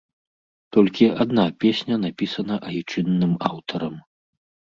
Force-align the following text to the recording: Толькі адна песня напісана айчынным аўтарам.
Толькі 0.75 1.05
адна 1.25 1.43
песня 1.65 1.95
напісана 2.05 2.55
айчынным 2.71 3.35
аўтарам. 3.51 3.95